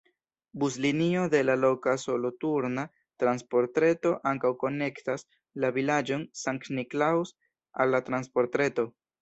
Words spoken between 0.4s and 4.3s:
Buslinio de la loka soloturna transportreto